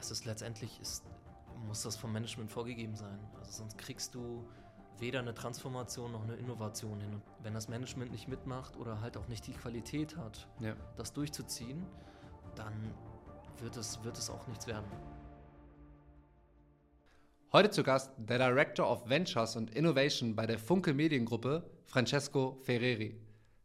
[0.00, 1.04] Es ist letztendlich, ist,
[1.66, 3.18] muss das vom Management vorgegeben sein.
[3.38, 4.48] Also sonst kriegst du
[4.98, 7.14] weder eine Transformation noch eine Innovation hin.
[7.14, 10.74] Und wenn das Management nicht mitmacht oder halt auch nicht die Qualität hat, ja.
[10.96, 11.84] das durchzuziehen,
[12.54, 12.94] dann
[13.58, 14.86] wird es, wird es auch nichts werden.
[17.52, 23.20] Heute zu Gast der Director of Ventures und Innovation bei der Funke Mediengruppe, Francesco Ferreri.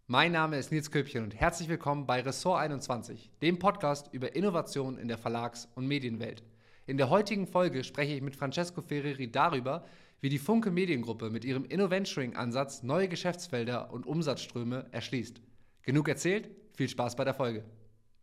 [0.08, 5.00] Mein Name ist Nils Köpchen und herzlich willkommen bei Ressort 21, dem Podcast über Innovation
[5.00, 6.44] in der Verlags- und Medienwelt.
[6.86, 9.84] In der heutigen Folge spreche ich mit Francesco Ferreri darüber,
[10.22, 15.42] wie die Funke Mediengruppe mit ihrem Innoventuring-Ansatz neue Geschäftsfelder und Umsatzströme erschließt.
[15.82, 17.66] Genug erzählt, viel Spaß bei der Folge.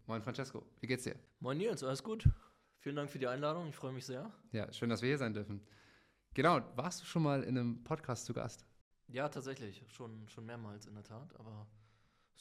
[0.06, 1.16] Moin Francesco, wie geht's dir?
[1.40, 2.28] Moin Nils, alles gut.
[2.78, 4.32] Vielen Dank für die Einladung, ich freue mich sehr.
[4.52, 5.60] Ja, schön, dass wir hier sein dürfen.
[6.34, 8.64] Genau, warst du schon mal in einem Podcast zu Gast?
[9.12, 9.84] Ja, tatsächlich.
[9.88, 11.34] Schon, schon mehrmals in der Tat.
[11.38, 11.66] Aber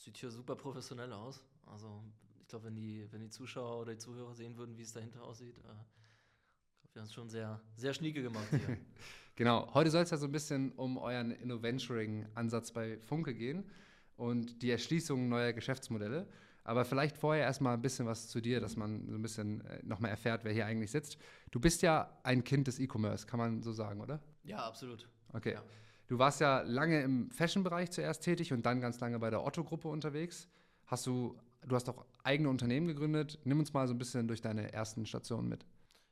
[0.04, 1.44] sieht hier super professionell aus.
[1.66, 2.04] Also
[2.42, 5.24] ich glaube, wenn die, wenn die Zuschauer oder die Zuhörer sehen würden, wie es dahinter
[5.24, 8.78] aussieht, äh, wir haben es schon sehr, sehr schnieke gemacht hier.
[9.36, 9.74] genau.
[9.74, 13.70] Heute soll es ja so ein bisschen um euren Innoventuring-Ansatz bei Funke gehen
[14.18, 16.28] und die Erschließung neuer Geschäftsmodelle.
[16.64, 19.82] Aber vielleicht vorher erstmal ein bisschen was zu dir, dass man so ein bisschen äh,
[19.84, 21.18] nochmal erfährt, wer hier eigentlich sitzt.
[21.50, 24.20] Du bist ja ein Kind des E-Commerce, kann man so sagen, oder?
[24.44, 25.08] Ja, absolut.
[25.34, 25.54] Okay.
[25.54, 25.64] Ja.
[26.12, 29.88] Du warst ja lange im Fashion-Bereich zuerst tätig und dann ganz lange bei der Otto-Gruppe
[29.88, 30.50] unterwegs.
[30.86, 33.40] Hast du, du hast auch eigene Unternehmen gegründet.
[33.46, 35.66] Nimm uns mal so ein bisschen durch deine ersten Stationen mit.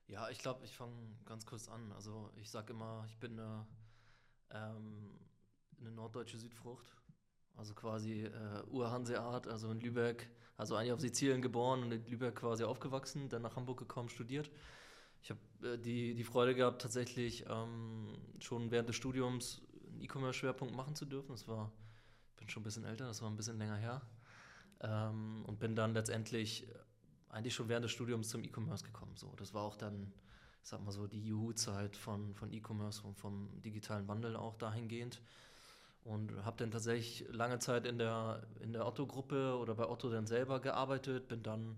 [0.07, 0.93] Ja, ich glaube, ich fange
[1.25, 1.91] ganz kurz an.
[1.91, 3.65] Also ich sage immer, ich bin eine,
[4.51, 5.19] ähm,
[5.81, 6.95] eine norddeutsche Südfrucht.
[7.57, 12.35] Also quasi äh, Urhanseart, also in Lübeck, also eigentlich auf Sizilien geboren und in Lübeck
[12.35, 14.49] quasi aufgewachsen, dann nach Hamburg gekommen, studiert.
[15.21, 19.61] Ich habe äh, die, die Freude gehabt, tatsächlich ähm, schon während des Studiums
[19.99, 21.31] E-Commerce-Schwerpunkt machen zu dürfen.
[21.31, 21.71] Das war,
[22.31, 24.01] ich bin schon ein bisschen älter, das war ein bisschen länger her.
[24.81, 26.73] Ähm, und bin dann letztendlich äh,
[27.29, 29.15] eigentlich schon während des Studiums zum E-Commerce gekommen.
[29.15, 30.13] So, das war auch dann,
[30.63, 35.21] ich sag mal so, die Juhu-Zeit von, von E-Commerce und vom digitalen Wandel auch dahingehend.
[36.05, 40.27] Und habe dann tatsächlich lange Zeit in der, in der Otto-Gruppe oder bei Otto dann
[40.27, 41.77] selber gearbeitet, bin dann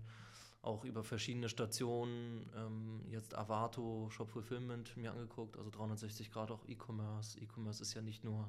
[0.62, 6.64] auch über verschiedene Stationen, ähm, jetzt Avato, Shop Fulfillment mir angeguckt, also 360 Grad auch
[6.66, 7.38] E-Commerce.
[7.40, 8.48] E-Commerce ist ja nicht nur,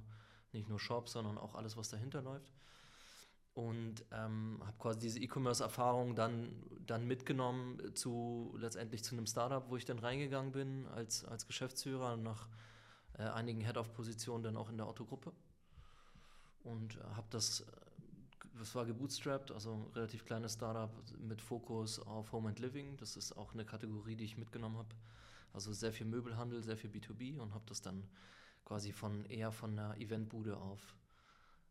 [0.52, 2.52] nicht nur Shop, sondern auch alles, was dahinter läuft.
[3.56, 9.76] Und ähm, habe quasi diese E-Commerce-Erfahrung dann, dann mitgenommen zu letztendlich zu einem Startup, wo
[9.76, 12.48] ich dann reingegangen bin als, als Geschäftsführer nach
[13.18, 15.32] äh, einigen Head-of-Positionen dann auch in der Otto-Gruppe.
[16.64, 17.66] Und äh, habe das
[18.58, 22.98] das war gebootstrapped, also ein relativ kleines Startup mit Fokus auf Home and Living.
[22.98, 24.96] Das ist auch eine Kategorie, die ich mitgenommen habe.
[25.54, 28.04] Also sehr viel Möbelhandel, sehr viel B2B und habe das dann
[28.66, 30.96] quasi von eher von einer Eventbude auf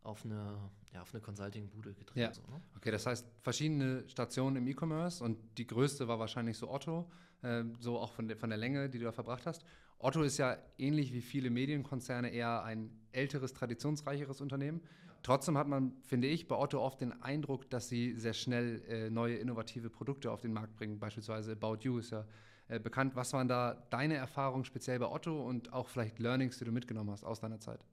[0.04, 0.58] auf eine,
[0.92, 2.16] ja, auf eine Consulting-Bude gedreht.
[2.16, 2.34] Ja.
[2.34, 2.60] So, ne?
[2.76, 7.10] Okay, das heißt verschiedene Stationen im E-Commerce und die größte war wahrscheinlich so Otto,
[7.42, 9.64] äh, so auch von der, von der Länge, die du da verbracht hast.
[9.98, 14.80] Otto ist ja ähnlich wie viele Medienkonzerne eher ein älteres, traditionsreicheres Unternehmen.
[15.22, 19.10] Trotzdem hat man, finde ich, bei Otto oft den Eindruck, dass sie sehr schnell äh,
[19.10, 20.98] neue innovative Produkte auf den Markt bringen.
[20.98, 22.26] Beispielsweise About You ist ja
[22.68, 23.14] äh, bekannt.
[23.14, 27.10] Was waren da deine Erfahrungen speziell bei Otto und auch vielleicht Learnings, die du mitgenommen
[27.10, 27.84] hast aus deiner Zeit?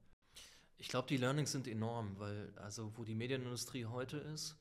[0.78, 4.56] Ich glaube, die Learnings sind enorm, weil also wo die Medienindustrie heute ist,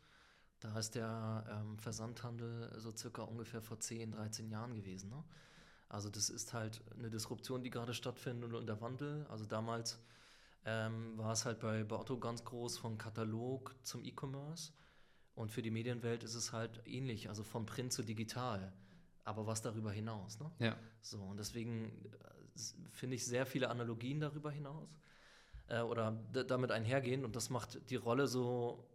[0.59, 5.09] da ist der ähm, Versandhandel so circa ungefähr vor 10, 13 Jahren gewesen.
[5.09, 5.23] Ne?
[5.87, 9.25] Also das ist halt eine Disruption, die gerade stattfindet und der Wandel.
[9.29, 9.99] Also damals
[10.65, 14.73] ähm, war es halt bei, bei Otto ganz groß von Katalog zum E-Commerce.
[15.35, 18.73] Und für die Medienwelt ist es halt ähnlich, also von Print zu digital.
[19.23, 20.39] Aber was darüber hinaus.
[20.39, 20.51] Ne?
[20.59, 20.77] Ja.
[21.01, 24.89] So, und deswegen äh, finde ich sehr viele Analogien darüber hinaus
[25.67, 26.11] äh, oder
[26.47, 27.23] damit einhergehen.
[27.23, 28.85] Und das macht die Rolle so,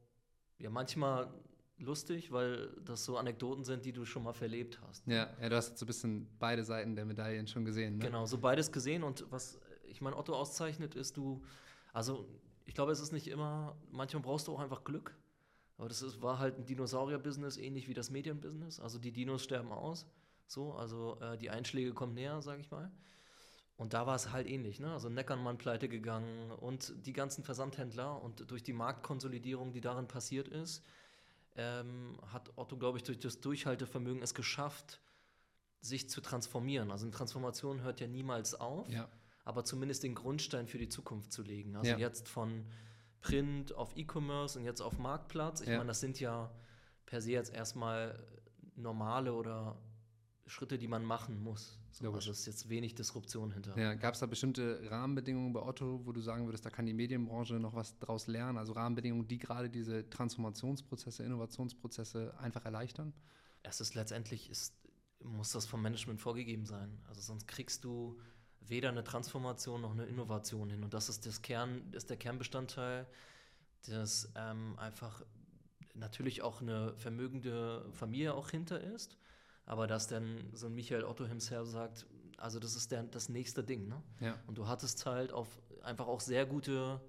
[0.58, 1.32] ja, manchmal
[1.78, 5.06] lustig, weil das so Anekdoten sind, die du schon mal verlebt hast.
[5.06, 7.98] Ja, ja du hast so ein bisschen beide Seiten der Medaillen schon gesehen.
[7.98, 8.04] Ne?
[8.04, 9.02] Genau, so beides gesehen.
[9.02, 9.58] Und was
[9.94, 11.40] ich meine, Otto auszeichnet, ist du,
[11.92, 12.28] also
[12.66, 15.16] ich glaube, es ist nicht immer, manchmal brauchst du auch einfach Glück.
[15.78, 18.80] Aber das ist, war halt ein Dinosaurier-Business, ähnlich wie das Medien-Business.
[18.80, 20.06] Also die Dinos sterben aus.
[20.46, 22.90] So, also äh, die Einschläge kommen näher, sage ich mal.
[23.76, 24.92] Und da war es halt ähnlich, ne?
[24.92, 30.46] Also Neckermann pleite gegangen und die ganzen Versandhändler und durch die Marktkonsolidierung, die darin passiert
[30.46, 30.84] ist,
[31.56, 35.00] ähm, hat Otto, glaube ich, durch das Durchhaltevermögen es geschafft,
[35.80, 36.92] sich zu transformieren.
[36.92, 38.88] Also eine Transformation hört ja niemals auf.
[38.92, 39.08] Ja
[39.44, 41.76] aber zumindest den Grundstein für die Zukunft zu legen.
[41.76, 41.98] Also ja.
[41.98, 42.64] jetzt von
[43.20, 45.60] Print auf E-Commerce und jetzt auf Marktplatz.
[45.60, 45.78] Ich ja.
[45.78, 46.50] meine, das sind ja
[47.06, 48.22] per se jetzt erstmal
[48.76, 49.76] normale oder
[50.46, 51.78] Schritte, die man machen muss.
[51.90, 53.78] So, also ist jetzt wenig Disruption hinter.
[53.78, 56.92] Ja, Gab es da bestimmte Rahmenbedingungen bei Otto, wo du sagen würdest, da kann die
[56.92, 58.58] Medienbranche noch was draus lernen?
[58.58, 63.14] Also Rahmenbedingungen, die gerade diese Transformationsprozesse, Innovationsprozesse einfach erleichtern?
[63.62, 64.74] Es ist letztendlich ist
[65.24, 66.98] muss das vom Management vorgegeben sein.
[67.08, 68.18] Also sonst kriegst du
[68.68, 70.82] weder eine Transformation noch eine Innovation hin.
[70.84, 73.06] Und das ist das Kern, ist der Kernbestandteil,
[73.88, 75.22] dass ähm, einfach
[75.94, 79.16] natürlich auch eine vermögende Familie auch hinter ist,
[79.66, 82.06] aber dass dann so ein Michael Otto himself sagt,
[82.38, 83.88] also das ist der, das nächste Ding.
[83.88, 84.02] Ne?
[84.20, 84.38] Ja.
[84.46, 87.00] Und du hattest halt auf einfach auch sehr gute,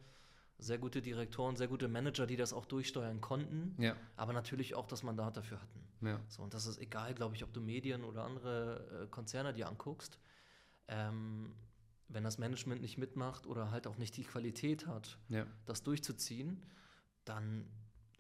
[0.60, 3.96] sehr gute Direktoren, sehr gute Manager, die das auch durchsteuern konnten, Ja.
[4.18, 5.80] aber natürlich auch das Mandat dafür hatten.
[6.02, 6.20] Ja.
[6.28, 9.68] So, und das ist egal, glaube ich, ob du Medien oder andere äh, Konzerne dir
[9.68, 10.20] anguckst.
[10.88, 11.54] Ähm,
[12.08, 15.46] wenn das Management nicht mitmacht oder halt auch nicht die Qualität hat, Ja.
[15.66, 16.62] das durchzuziehen,
[17.26, 17.66] dann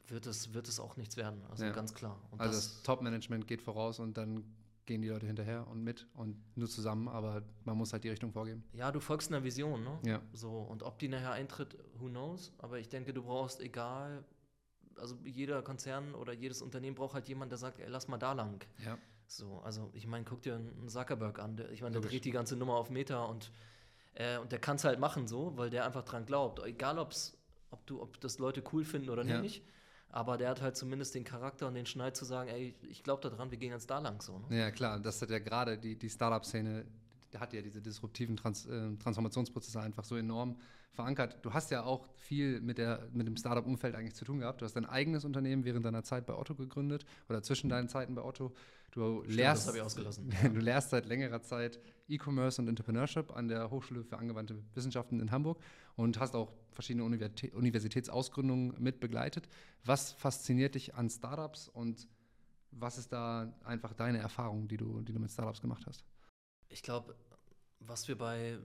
[0.07, 1.43] wird es, wird es auch nichts werden.
[1.49, 1.71] Also Ja.
[1.71, 2.19] ganz klar.
[2.31, 4.43] Und Also das, das Top-Management geht voraus und dann
[4.87, 8.31] gehen die Leute hinterher und mit und nur zusammen, aber man muss halt die Richtung
[8.31, 8.63] vorgeben.
[8.73, 9.99] ja, du folgst einer Vision, ne?
[10.03, 10.21] Ja.
[10.33, 12.53] So, und ob die nachher eintritt, who knows?
[12.59, 14.23] Aber ich denke, du brauchst, egal,
[14.97, 18.33] also jeder Konzern oder jedes Unternehmen braucht halt jemanden, der sagt, ey, lass mal da
[18.33, 18.63] lang.
[18.83, 18.97] Ja.
[19.27, 21.57] So, also ich meine, guck dir einen Zuckerberg an.
[21.57, 22.11] Der, ich meine, der Logisch.
[22.11, 23.51] dreht die ganze Nummer auf Meter und,
[24.13, 26.63] äh, und der kann es halt machen so, weil der einfach dran glaubt.
[26.65, 27.37] Egal ob's,
[27.71, 29.41] ob du, ob das Leute cool finden oder Ja.
[29.41, 29.63] nicht.
[30.09, 33.21] Aber der hat halt zumindest den Charakter und den Schneid zu sagen, ey, ich glaube
[33.27, 34.39] da dran, wir gehen jetzt da lang so.
[34.39, 34.57] Ne?
[34.59, 36.85] Ja, klar, das hat ja gerade die, die Startup-Szene,
[37.35, 40.57] die hat ja diese disruptiven Trans, äh, Transformationsprozesse einfach so enorm
[40.93, 41.37] verankert.
[41.41, 44.61] Du hast ja auch viel mit, der, mit dem Startup-Umfeld eigentlich zu tun gehabt.
[44.61, 48.15] Du hast dein eigenes Unternehmen während deiner Zeit bei Otto gegründet oder zwischen deinen Zeiten
[48.15, 48.53] bei Otto.
[48.91, 50.33] Du Stimmt, lehrst, das hab ich ausgelassen.
[50.53, 55.31] du lehrst seit längerer Zeit E-Commerce und Entrepreneurship an der Hochschule für angewandte Wissenschaften in
[55.31, 55.59] Hamburg
[55.97, 59.49] und hast auch verschiedene Universitä Universitätsausgründungen mit begleitet.
[59.83, 62.07] Was fasziniert dich an Startups und
[62.71, 66.05] was ist da einfach deine Erfahrung, die du, die du mit Startups gemacht hast?
[66.69, 67.15] Ich glaube,
[67.87, 68.57] was wir bei,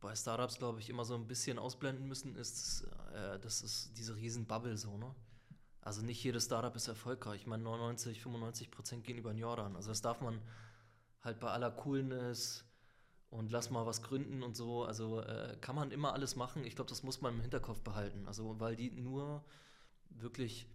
[0.00, 4.16] bei Startups, glaube ich, immer so ein bisschen ausblenden müssen, ist, äh, das ist diese
[4.16, 5.14] riesen Bubble so, ne?
[5.82, 7.42] Also nicht jedes Startup ist erfolgreich.
[7.42, 9.76] Ich meine, 99, 95 Prozent gehen über den Jordan.
[9.76, 10.40] Also das darf man
[11.22, 12.64] halt bei aller Coolness
[13.30, 14.84] und lass mal was gründen und so.
[14.84, 16.64] Also äh, kann man immer alles machen.
[16.64, 18.26] Ich glaube, das muss man im Hinterkopf behalten.
[18.26, 19.42] Also weil die nur
[20.10, 20.66] wirklich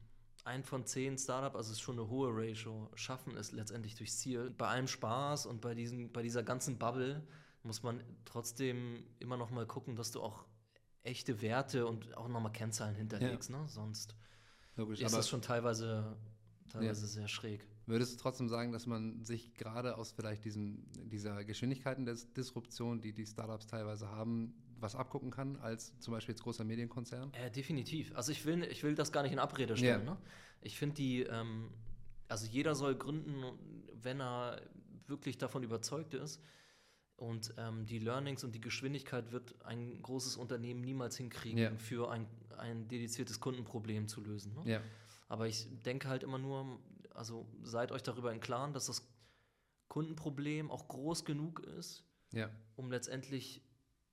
[0.44, 4.18] ein von zehn Startup, also es ist schon eine hohe Ratio, schaffen es letztendlich durchs
[4.20, 4.50] Ziel.
[4.50, 7.28] Bei allem Spaß und bei, diesem, bei dieser ganzen Bubble
[7.66, 10.46] muss man trotzdem immer noch mal gucken, dass du auch
[11.04, 13.50] echte Werte und auch noch mal Kennzahlen hinterlegst.
[13.50, 13.64] Ne?
[13.68, 14.16] Sonst
[14.76, 16.18] Logisch, ist das schon teilweise,
[16.70, 17.66] teilweise sehr schräg.
[17.86, 23.02] würdest du trotzdem sagen, dass man sich gerade aus vielleicht diesem, dieser Geschwindigkeiten der Disruption,
[23.02, 27.34] die die Startups teilweise haben, was abgucken kann, als zum Beispiel jetzt großer Medienkonzern?
[27.34, 28.14] Äh, definitiv.
[28.16, 30.06] Also ich will, ich will das gar nicht in Abrede stellen.
[30.06, 30.14] Ja.
[30.14, 30.18] Ne?
[30.62, 31.70] Ich finde die, ähm,
[32.28, 33.44] also jeder soll gründen,
[33.94, 34.62] wenn er
[35.08, 36.42] wirklich davon überzeugt ist.
[37.18, 41.76] Und ähm, die Learnings und die Geschwindigkeit wird ein großes Unternehmen niemals hinkriegen, Ja.
[41.78, 42.28] für ein,
[42.58, 44.54] ein dediziertes Kundenproblem zu lösen.
[44.54, 44.72] Ne?
[44.74, 44.82] Ja,
[45.30, 46.78] Aber ich denke halt immer nur,
[47.14, 49.08] also seid euch darüber im Klaren, dass das
[49.88, 52.04] Kundenproblem auch groß genug ist,
[52.34, 53.62] ja, um letztendlich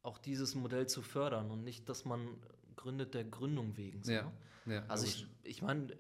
[0.03, 2.29] auch dieses Modell zu fördern und nicht, dass man
[2.77, 4.03] gründet der Gründung wegen.
[4.05, 4.33] So, ja,
[4.65, 4.75] ne?
[4.75, 4.85] ja.
[4.87, 5.27] Also logisch.
[5.43, 5.97] ich, ich meine,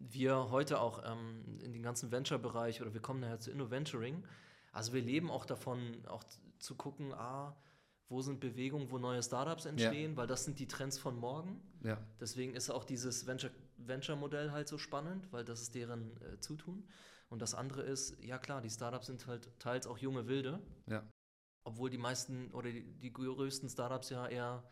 [0.00, 4.24] wir heute auch ähm, in den ganzen Venture-Bereich oder wir kommen nachher zu Innoventuring,
[4.72, 6.24] also wir leben auch davon, auch
[6.58, 7.54] zu gucken, ah,
[8.08, 11.62] wo sind Bewegungen, wo neue Startups entstehen, weil das sind die Trends von morgen.
[11.82, 16.38] ja, Deswegen ist auch dieses Venture- Venture-Modell halt so spannend, weil das ist deren äh,
[16.40, 16.86] Zutun.
[17.30, 21.02] Und das andere ist, ja klar, die Startups sind halt teils auch junge Wilde, ja,
[21.64, 24.62] obwohl die meisten oder die, die größten Startups ja eher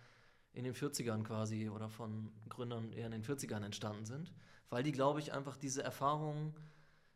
[0.52, 4.34] in den 40ern quasi oder von Gründern eher in den 40ern entstanden sind,
[4.68, 6.54] weil die, glaube ich, einfach diese Erfahrung,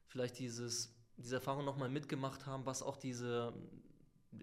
[0.07, 3.53] vielleicht dieses, diese Erfahrung nochmal mitgemacht haben, was auch diese,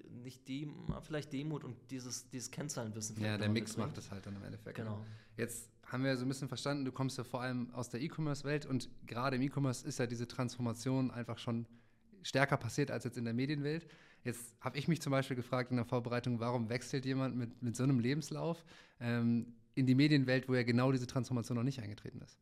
[0.09, 3.19] nicht Dem, vielleicht Demut und dieses, dieses Kennzahlenwissen.
[3.21, 4.77] ja, der Mix macht es halt dann im Endeffekt.
[4.77, 5.03] Genau.
[5.37, 8.65] Jetzt haben wir so ein bisschen verstanden, du kommst ja vor allem aus der E-Commerce-Welt
[8.65, 11.67] und gerade im E-Commerce ist ja diese Transformation einfach schon
[12.23, 13.87] stärker passiert als jetzt in der Medienwelt.
[14.23, 17.75] Jetzt habe ich mich zum Beispiel gefragt in der Vorbereitung, warum wechselt jemand mit, mit
[17.75, 18.63] so einem Lebenslauf
[18.99, 22.37] ähm, in die Medienwelt, wo ja genau diese Transformation noch nicht eingetreten ist?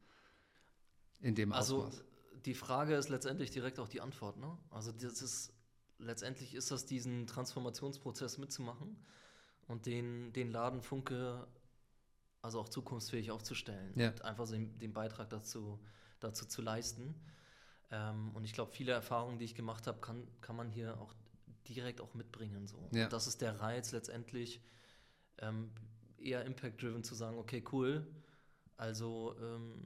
[1.21, 2.03] In dem Also Ausmaß.
[2.45, 4.37] Die Frage ist letztendlich direkt auch die Antwort.
[4.37, 4.57] Ne?
[4.69, 5.53] Also das ist,
[5.97, 8.97] letztendlich ist das diesen Transformationsprozess mitzumachen
[9.67, 11.47] und den, den Laden Funke
[12.41, 14.09] also auch zukunftsfähig aufzustellen Ja.
[14.09, 15.79] und einfach so den, den Beitrag dazu,
[16.19, 17.15] dazu zu leisten.
[17.91, 21.13] Ähm, und ich glaube, viele Erfahrungen, die ich gemacht habe, kann, kann man hier auch
[21.67, 22.67] direkt auch mitbringen.
[22.67, 22.89] So.
[22.93, 23.05] Ja.
[23.05, 24.61] Und das ist der Reiz letztendlich,
[25.39, 25.71] ähm,
[26.17, 28.05] eher impact-driven zu sagen, okay, cool,
[28.77, 29.83] also ähm,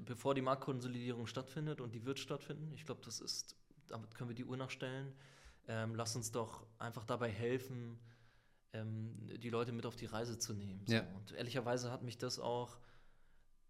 [0.00, 3.56] bevor die Marktkonsolidierung stattfindet und die wird stattfinden, ich glaube, das ist,
[3.88, 5.12] damit können wir die Uhr nachstellen,
[5.68, 7.98] ähm, lass uns doch einfach dabei helfen,
[8.72, 10.84] ähm, die Leute mit auf die Reise zu nehmen.
[10.86, 10.94] So.
[10.94, 11.06] Ja.
[11.14, 12.78] Und ehrlicherweise hat mich das auch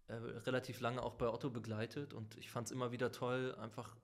[0.07, 3.95] äh, relativ lange auch bei Otto begleitet und ich fand es immer wieder toll, einfach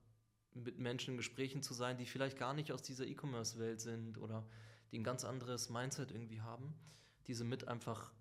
[0.54, 4.46] mit Menschen in Gesprächen zu sein, die vielleicht gar nicht aus dieser E-Commerce-Welt sind oder
[4.90, 6.74] die ein ganz anderes Mindset irgendwie haben,
[7.26, 8.12] diese mit einfach,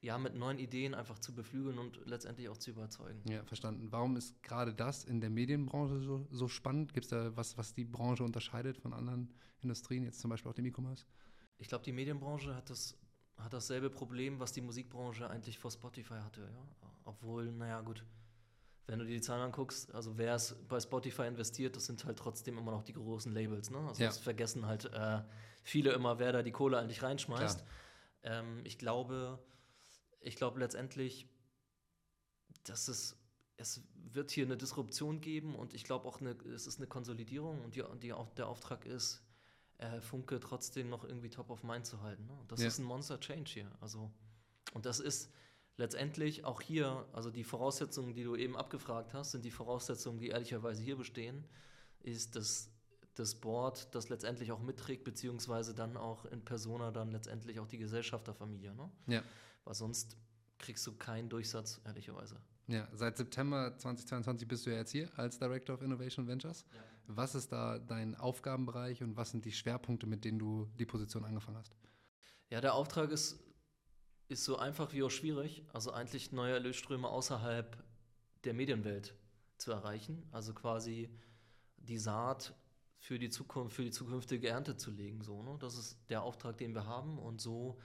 [0.00, 3.20] ja, mit neuen Ideen einfach zu beflügeln und letztendlich auch zu überzeugen.
[3.28, 3.90] Ja, verstanden.
[3.90, 6.94] Warum ist gerade das in der Medienbranche so, so spannend?
[6.94, 10.54] Gibt es da was, was die Branche unterscheidet von anderen Industrien, jetzt zum Beispiel auch
[10.54, 11.04] dem E-Commerce?
[11.58, 12.96] Ich glaube, die Medienbranche hat das
[13.38, 16.90] hat dasselbe Problem, was die Musikbranche eigentlich vor Spotify hatte, ja.
[17.04, 18.04] Obwohl, naja, gut,
[18.86, 22.18] wenn du dir die Zahlen anguckst, also wer es bei Spotify investiert, das sind halt
[22.18, 23.78] trotzdem immer noch die großen Labels, ne?
[23.78, 24.08] Also Ja.
[24.08, 25.22] das vergessen halt äh,
[25.62, 27.64] viele immer, wer da die Kohle eigentlich reinschmeißt.
[28.24, 29.38] Ähm, ich glaube,
[30.20, 31.28] ich glaube letztendlich,
[32.64, 33.16] dass es,
[33.56, 37.62] es wird hier eine Disruption geben und ich glaube auch, eine, es ist eine Konsolidierung
[37.62, 39.22] und die, die auch der Auftrag ist,
[39.78, 42.26] äh, Funke trotzdem noch irgendwie top of mind zu halten.
[42.26, 42.38] Ne?
[42.48, 42.68] Das Ja.
[42.68, 43.70] ist ein Monster Change hier.
[43.80, 44.10] Also,
[44.74, 45.30] und das ist
[45.76, 50.28] letztendlich auch hier, also die Voraussetzungen, die du eben abgefragt hast, sind die Voraussetzungen, die
[50.28, 51.44] ehrlicherweise hier bestehen,
[52.00, 52.70] ist das,
[53.14, 57.78] das Board, das letztendlich auch mitträgt, beziehungsweise dann auch in Persona dann letztendlich auch die
[57.78, 58.74] Gesellschafterfamilie.
[58.74, 58.90] Ne?
[59.06, 59.22] Ja.
[59.68, 60.16] Weil sonst
[60.56, 62.40] kriegst du keinen Durchsatz, ehrlicherweise.
[62.68, 66.64] Ja, seit September 2022 bist du ja jetzt hier als Director of Innovation Ventures.
[66.72, 66.80] Ja.
[67.08, 71.22] Was ist da dein Aufgabenbereich und was sind die Schwerpunkte, mit denen du die Position
[71.22, 71.76] angefangen hast?
[72.48, 73.38] Ja, der Auftrag ist,
[74.28, 75.66] ist so einfach wie auch schwierig.
[75.74, 77.76] Also eigentlich neue Erlösströme außerhalb
[78.44, 79.14] der Medienwelt
[79.58, 80.26] zu erreichen.
[80.32, 81.10] Also quasi
[81.76, 82.54] die Saat
[83.00, 85.20] für die Zukunft, für die zukünftige Ernte zu legen.
[85.20, 85.58] So, ne?
[85.60, 87.18] Das ist der Auftrag, den wir haben.
[87.18, 87.78] Und so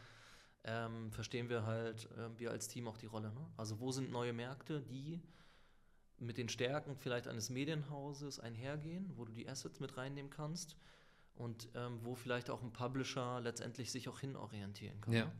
[0.65, 3.31] ähm, verstehen wir halt, ähm, wir als Team auch die Rolle.
[3.33, 3.45] Ne?
[3.57, 5.21] Also wo sind neue Märkte, die
[6.19, 10.77] mit den Stärken vielleicht eines Medienhauses einhergehen, wo du die Assets mit reinnehmen kannst
[11.35, 15.13] und ähm, wo vielleicht auch ein Publisher letztendlich sich auch hinorientieren kann.
[15.13, 15.25] Ja.
[15.25, 15.31] ne?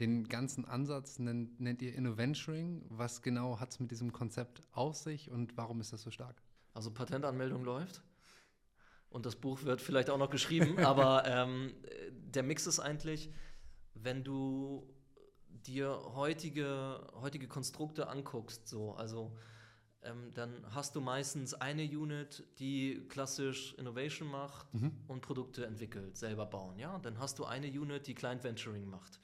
[0.00, 2.84] Den ganzen Ansatz nennt, nennt ihr Innoventuring.
[2.90, 6.42] Was genau hat es mit diesem Konzept auf sich und warum ist das so stark?
[6.74, 8.02] Also Patentanmeldung läuft
[9.08, 13.30] und das Buch wird vielleicht auch noch geschrieben, aber ähm, äh, der Mix ist eigentlich,
[14.06, 14.88] wenn du
[15.48, 19.36] dir heutige, heutige Konstrukte anguckst, so, also
[20.02, 24.68] ähm, dann hast du meistens eine Unit, die klassisch Innovation macht
[25.08, 26.94] und Produkte entwickelt, selber bauen, ja.
[26.94, 29.20] Und dann hast du eine Unit, die Client Venturing macht.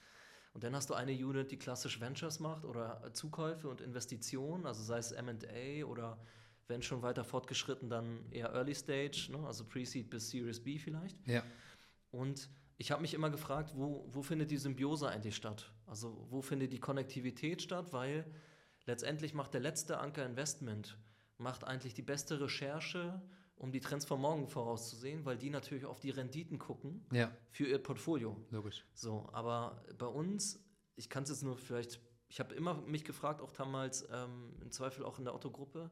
[0.53, 4.67] Und dann hast du eine Unit, die klassisch Ventures macht oder äh, Zukäufe und Investitionen,
[4.67, 6.19] also sei es M&A oder
[6.67, 9.47] wenn schon weiter fortgeschritten, dann eher Early Stage, ne?
[9.47, 11.17] also Pre-Seed bis Series B vielleicht.
[11.29, 11.45] Ja.
[12.11, 12.51] Und
[12.83, 15.73] ich habe mich immer gefragt, wo, wo findet die Symbiose eigentlich statt?
[15.87, 17.93] Also wo findet die Konnektivität statt?
[17.93, 18.25] Weil
[18.87, 20.99] letztendlich macht der letzte Anker Investment,
[21.39, 23.23] macht eigentlich die beste Recherche,
[23.55, 27.67] um die Trends von morgen vorauszusehen, weil die natürlich auf die Renditen gucken Ja, für
[27.69, 28.37] ihr Portfolio.
[28.51, 28.85] logisch.
[28.95, 30.61] So, aber bei uns,
[30.97, 34.73] ich kann es jetzt nur vielleicht, ich habe immer mich gefragt, auch damals ähm, im
[34.73, 35.89] Zweifel auch in der Otto-Gruppe,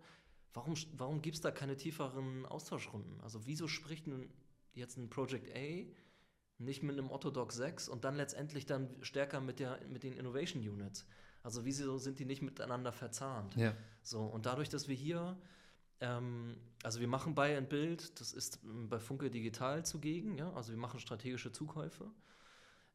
[0.55, 3.21] warum, warum gibt es da keine tieferen Austauschrunden?
[3.21, 4.29] Also wieso spricht nun
[4.73, 5.87] jetzt ein Project A
[6.61, 10.63] nicht mit einem Otto-Doc 6 und dann letztendlich dann stärker mit, der, mit den Innovation
[10.63, 11.07] Units?
[11.43, 13.57] Also wieso sind die nicht miteinander verzahnt?
[13.57, 13.75] Ja.
[14.03, 15.39] So, und dadurch, dass wir hier,
[16.01, 20.53] ähm, also wir machen Buy and Build, das ist ähm, bei Funke Digital zugegen, ja,
[20.53, 22.11] also wir machen strategische Zukäufe.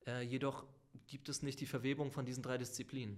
[0.05, 0.65] Äh, jedoch
[1.07, 3.17] gibt es nicht die Verwebung von diesen drei Disziplinen.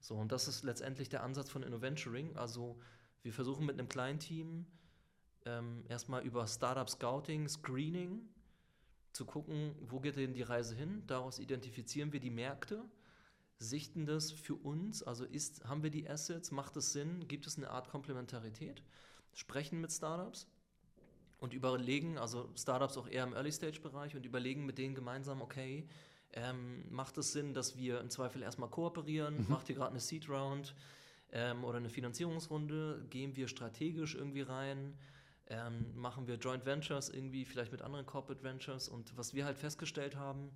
[0.00, 2.36] So, und das ist letztendlich der Ansatz von Innoventuring.
[2.36, 2.78] Also
[3.22, 4.66] wir versuchen mit einem kleinen Team
[5.44, 8.28] ähm, erstmal über Startup Scouting, Screening
[9.16, 11.02] zu gucken, wo geht denn die Reise hin.
[11.06, 12.84] Daraus identifizieren wir die Märkte,
[13.58, 17.56] sichten das für uns, also ist, haben wir die Assets, macht es Sinn, gibt es
[17.56, 18.82] eine Art Komplementarität,
[19.32, 20.46] sprechen mit Startups
[21.38, 25.88] und überlegen, also Startups auch eher im Early-Stage-Bereich und überlegen mit denen gemeinsam, okay,
[26.34, 30.74] ähm, macht es Sinn, dass wir im Zweifel erstmal kooperieren, macht ihr gerade eine Seed-Round
[31.32, 34.98] ähm, oder eine Finanzierungsrunde, gehen wir strategisch irgendwie rein,
[35.48, 38.88] ähm, machen wir Joint Ventures irgendwie, vielleicht mit anderen Corporate Ventures.
[38.88, 40.50] Und was wir halt festgestellt haben,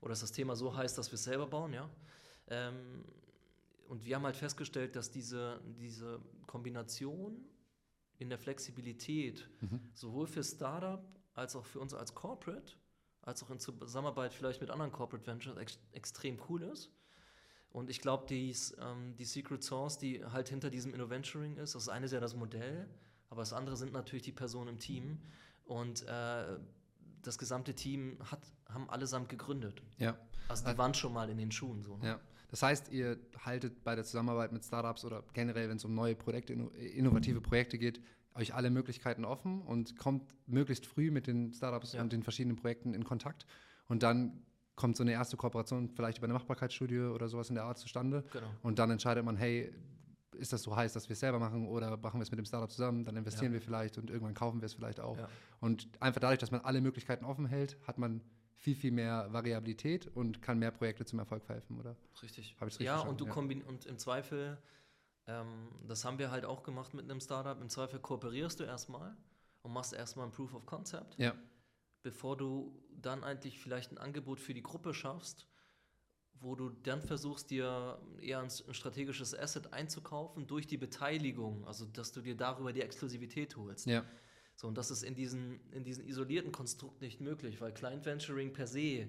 [0.00, 1.88] oder dass das Thema so heißt, dass wir es selber bauen, ja,
[2.48, 3.04] ähm,
[3.88, 7.44] und wir haben halt festgestellt, dass diese, diese Kombination
[8.18, 9.48] in der Flexibilität
[9.94, 12.72] sowohl für Startup als auch für uns als Corporate,
[13.22, 16.90] als auch in Zusammenarbeit vielleicht mit anderen Corporate Ventures ex extrem cool ist.
[17.70, 22.06] Und ich glaube, ähm, die Secret Source, die halt hinter diesem Innoventuring ist, das eine
[22.06, 22.88] ist ja das Modell,
[23.30, 25.18] aber das andere sind natürlich die Personen im Team.
[25.64, 26.58] Und äh,
[27.22, 29.82] das gesamte Team hat, haben allesamt gegründet.
[29.98, 30.16] Ja.
[30.48, 31.82] Also die waren schon mal in den Schuhen.
[31.82, 32.06] So, ne?
[32.06, 32.20] Ja.
[32.48, 36.14] Das heißt, ihr haltet bei der Zusammenarbeit mit Startups oder generell, wenn es um neue
[36.14, 38.00] Projekte, inno- innovative Projekte geht,
[38.36, 42.02] euch alle Möglichkeiten offen und kommt möglichst früh mit den Startups Ja.
[42.02, 43.44] und den verschiedenen Projekten in Kontakt.
[43.88, 44.44] Und dann
[44.76, 48.24] kommt so eine erste Kooperation vielleicht über eine Machbarkeitsstudie oder sowas in der Art zustande.
[48.32, 48.46] Genau.
[48.62, 49.72] Und dann entscheidet man, hey,
[50.36, 52.44] ist das so heiß, dass wir es selber machen oder machen wir es mit dem
[52.44, 53.54] Startup zusammen, dann investieren ja.
[53.54, 55.16] wir vielleicht und irgendwann kaufen wir es vielleicht auch.
[55.16, 55.28] Ja.
[55.60, 58.22] Und einfach dadurch, dass man alle Möglichkeiten offen hält, hat man
[58.56, 61.96] viel, viel mehr Variabilität und kann mehr Projekte zum Erfolg verhelfen, oder?
[62.22, 62.56] Richtig.
[62.56, 63.32] Habe ich richtig Ja, und du ja.
[63.34, 64.58] und im Zweifel,
[65.26, 69.16] ähm, das haben wir halt auch gemacht mit einem Startup, im Zweifel kooperierst du erstmal
[69.62, 71.18] und machst erstmal ein Proof of Concept.
[71.18, 71.34] Ja.
[72.02, 75.46] Bevor du dann eigentlich vielleicht ein Angebot für die Gruppe schaffst,
[76.40, 81.84] wo du dann versuchst, dir eher ein, ein, strategisches Asset einzukaufen durch die Beteiligung, also
[81.86, 83.86] dass du dir darüber die Exklusivität holst.
[83.86, 84.04] Ja.
[84.54, 88.52] So, und das ist in diesen, in diesen isolierten Konstrukt nicht möglich, weil Client Venturing
[88.52, 89.08] per se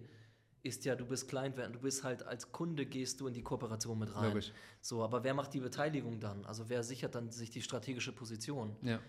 [0.64, 3.98] ist ja, du bist Client, du bist halt als Kunde gehst du in die Kooperation
[3.98, 4.30] mit rein.
[4.30, 4.52] Logisch.
[4.82, 6.46] So, aber wer macht die Beteiligung dann?
[6.46, 8.76] Also wer sichert dann sich die strategische Position?
[8.82, 9.00] Ja.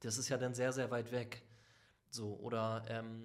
[0.00, 1.42] Das ist ja dann sehr, sehr weit weg.
[2.10, 3.24] So, oder ähm,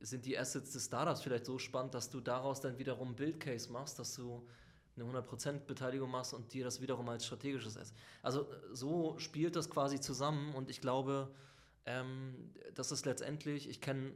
[0.00, 3.70] sind die Assets des Startups vielleicht so spannend, dass du daraus dann wiederum ein Build-Case
[3.72, 4.46] machst, dass du
[4.96, 7.94] eine 100% Beteiligung machst und dir das wiederum als strategisches Asset.
[8.22, 11.34] Also so spielt das quasi zusammen und ich glaube,
[11.84, 14.12] ähm, das ist letztendlich, ich kenne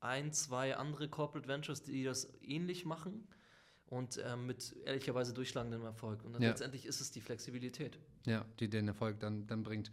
[0.00, 3.26] ein, zwei andere Corporate Ventures, die das ähnlich machen
[3.86, 6.24] und ähm, mit ehrlicherweise durchschlagendem Erfolg.
[6.24, 6.48] Und ja.
[6.48, 7.98] letztendlich ist es die Flexibilität.
[8.24, 9.90] Ja, die den Erfolg dann, dann bringt.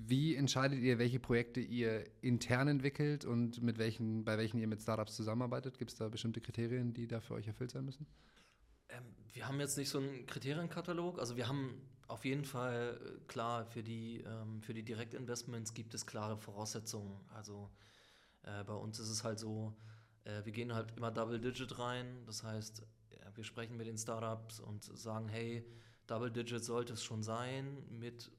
[0.00, 4.80] Wie entscheidet ihr, welche Projekte ihr intern entwickelt und mit welchen, bei welchen ihr mit
[4.80, 5.76] Startups zusammenarbeitet?
[5.76, 8.06] Gibt es da bestimmte Kriterien, die da für euch erfüllt sein müssen?
[8.90, 9.02] Ähm,
[9.32, 11.18] wir haben jetzt nicht so einen Kriterienkatalog.
[11.18, 15.94] Also wir haben auf jeden Fall äh, klar, für die, ähm, für die Direktinvestments gibt
[15.94, 17.18] es klare Voraussetzungen.
[17.34, 17.68] Also
[18.42, 19.76] äh, bei uns ist es halt so,
[20.22, 22.22] äh, wir gehen halt immer Double Digit rein.
[22.24, 22.86] Das heißt,
[23.34, 25.64] wir sprechen mit den Startups und sagen, hey,
[26.06, 28.30] Double Digit sollte es schon sein mit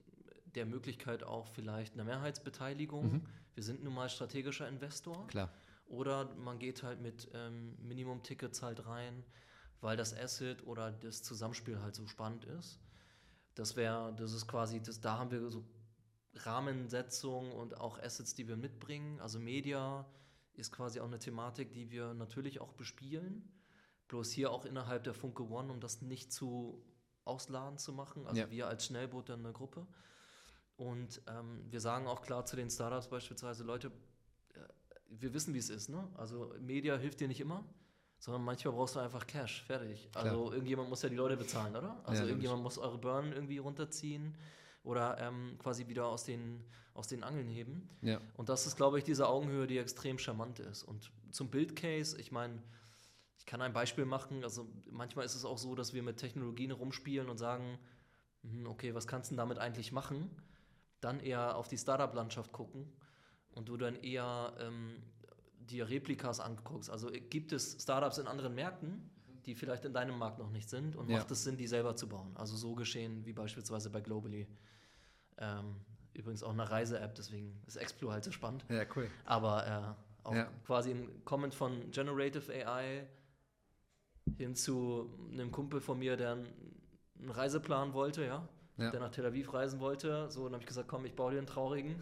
[0.56, 3.13] der Möglichkeit auch vielleicht eine Mehrheitsbeteiligung.
[3.13, 3.25] Mhm.
[3.56, 5.27] Wir sind nun mal strategischer Investor.
[5.27, 5.51] Klar.
[5.88, 9.24] Oder man geht halt mit ähm, Minimum-Tickets halt rein,
[9.82, 12.79] weil das Asset oder das Zusammenspiel halt so spannend ist.
[13.56, 15.65] Das wäre, das ist quasi, das, da haben wir so
[16.36, 19.20] Rahmensetzung und auch Assets, die wir mitbringen.
[19.20, 20.06] Also Media
[20.53, 23.51] ist quasi auch eine Thematik, die wir natürlich auch bespielen.
[24.08, 26.83] Bloß hier auch innerhalb der Funke One, um das nicht zu
[27.25, 28.27] ausladen zu machen.
[28.27, 28.51] Also ja.
[28.51, 29.88] wir als Schnellboot dann eine Gruppe.
[30.79, 33.92] Und ähm, wir sagen auch klar zu den Startups beispielsweise, Leute,
[34.53, 34.59] äh,
[35.09, 35.89] wir wissen, wie es ist.
[35.89, 36.07] Ne?
[36.15, 37.65] Also Media hilft dir nicht immer,
[38.18, 40.09] sondern manchmal brauchst du einfach Cash, fertig.
[40.13, 40.53] Also klar.
[40.53, 42.01] irgendjemand muss ja die Leute bezahlen, oder?
[42.05, 44.37] Also ja, irgendjemand muss eure Burn irgendwie runterziehen
[44.83, 46.63] oder ähm, quasi wieder aus den,
[46.94, 47.89] aus den Angeln heben.
[48.01, 48.22] Ja.
[48.37, 50.83] Und das ist, glaube ich, diese Augenhöhe, die extrem charmant ist.
[50.83, 52.63] Und zum Bildcase, ich meine,
[53.37, 54.46] ich kann ein Beispiel machen.
[54.46, 57.77] Also manchmal ist es auch so, dass wir mit Technologien rumspielen und sagen,
[58.44, 60.29] hm, okay, was kannst du damit eigentlich machen?
[61.01, 62.92] Dann eher auf die Startup-Landschaft gucken
[63.51, 65.01] und du dann eher ähm,
[65.59, 66.90] dir Replikas anguckst.
[66.90, 69.09] Also äh, gibt es Startups in anderen Märkten,
[69.46, 71.18] die vielleicht in deinem Markt noch nicht sind und ja.
[71.18, 72.35] macht es Sinn, die selber zu bauen?
[72.35, 74.48] Also so geschehen wie beispielsweise bei Globally.
[75.38, 75.75] Ähm,
[76.14, 78.66] übrigens auch eine Reise-App, deswegen ist Explo halt so spannend.
[78.70, 79.09] Ja, cool.
[79.25, 80.51] Aber äh, auch ja.
[80.66, 83.07] quasi ein Comment von Generative AI
[84.38, 88.48] hin zu einem Kumpel von mir, der einen Reiseplan wollte, ja
[88.79, 88.92] ja.
[88.92, 90.29] der nach Tel Aviv reisen wollte.
[90.29, 91.96] So, dann habe ich gesagt, komm, ich baue dir einen traurigen.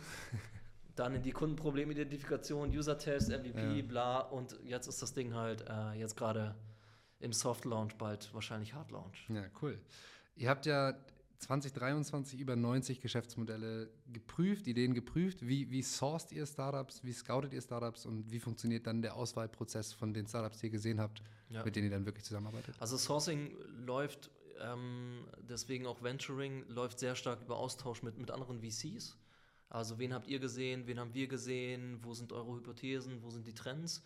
[0.95, 3.85] dann in die Kundenproblemidentifikation, User-Test, MVP, ja.
[3.85, 4.19] bla.
[4.19, 6.55] Und jetzt ist das Ding halt äh, jetzt gerade
[7.19, 9.29] im Soft-Launch, bald wahrscheinlich Hard-Launch.
[9.29, 9.79] Ja, cool.
[10.35, 10.95] Ihr habt ja
[11.39, 15.47] 2023 über 90 Geschäftsmodelle geprüft, Ideen geprüft.
[15.47, 19.93] Wie, wie sourced ihr Startups, wie scoutet ihr Startups und wie funktioniert dann der Auswahlprozess
[19.93, 21.63] von den Startups, die ihr gesehen habt, ja.
[21.63, 22.75] mit denen ihr dann wirklich zusammenarbeitet?
[22.79, 23.51] Also Sourcing
[23.85, 29.17] läuft ähm, deswegen auch Venturing läuft sehr stark über Austausch mit, mit anderen VCs.
[29.69, 33.47] Also wen habt ihr gesehen, wen haben wir gesehen, wo sind eure Hypothesen, wo sind
[33.47, 34.03] die Trends?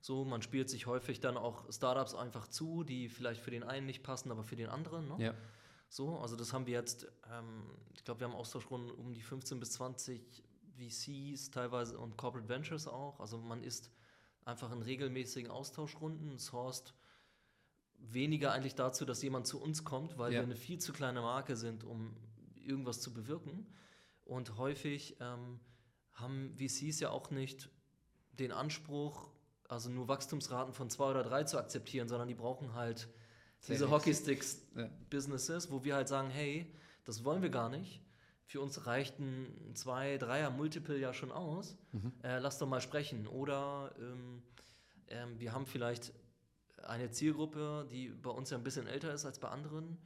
[0.00, 3.86] So, man spielt sich häufig dann auch Startups einfach zu, die vielleicht für den einen
[3.86, 5.06] nicht passen, aber für den anderen.
[5.08, 5.24] Ne?
[5.26, 5.34] Ja.
[5.88, 9.60] So, also das haben wir jetzt, ähm, ich glaube, wir haben Austauschrunden um die 15
[9.60, 10.42] bis 20
[10.78, 13.20] VCs teilweise und Corporate Ventures auch.
[13.20, 13.90] Also man ist
[14.44, 16.94] einfach in regelmäßigen Austauschrunden, sourced
[18.10, 20.40] weniger eigentlich dazu, dass jemand zu uns kommt, weil ja.
[20.40, 22.16] wir eine viel zu kleine Marke sind, um
[22.64, 23.66] irgendwas zu bewirken.
[24.24, 25.60] Und häufig ähm,
[26.12, 27.70] haben VCs ja auch nicht
[28.32, 29.30] den Anspruch,
[29.68, 33.08] also nur Wachstumsraten von zwei oder drei zu akzeptieren, sondern die brauchen halt
[33.60, 35.70] Sehr diese Hockeysticks-Businesses, ja.
[35.70, 36.72] wo wir halt sagen, hey,
[37.04, 38.02] das wollen wir gar nicht.
[38.44, 41.76] Für uns reicht ein zwei, dreier Multiple ja schon aus.
[41.92, 42.12] Mhm.
[42.22, 43.26] Äh, lass doch mal sprechen.
[43.26, 44.42] Oder ähm,
[45.08, 46.12] ähm, wir haben vielleicht
[46.84, 49.98] eine Zielgruppe, die bei uns ja ein bisschen älter ist als bei anderen.